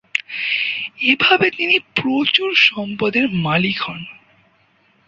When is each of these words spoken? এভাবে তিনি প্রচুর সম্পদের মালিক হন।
এভাবে 1.03 1.47
তিনি 1.51 1.75
প্রচুর 1.95 2.49
সম্পদের 2.67 3.25
মালিক 3.45 3.77
হন। 3.81 4.01